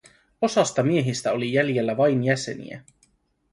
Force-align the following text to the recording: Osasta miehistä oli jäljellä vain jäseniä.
Osasta 0.41 0.83
miehistä 0.83 1.31
oli 1.31 1.53
jäljellä 1.53 1.97
vain 1.97 2.23
jäseniä. 2.23 2.83